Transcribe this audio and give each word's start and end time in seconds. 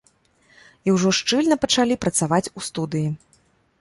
І 0.87 0.95
ўжо 0.95 1.11
шчыльна 1.19 1.55
пачалі 1.65 1.99
працаваць 2.07 2.51
у 2.61 2.67
студыі. 2.69 3.09